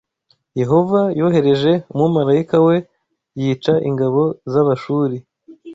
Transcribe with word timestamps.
Yehova 0.61 1.01
yohereje 1.19 1.71
umumarayika 1.93 2.57
we 2.67 2.75
yica 3.41 3.73
ingabo 3.89 4.21
z’Abashuri 4.51 5.17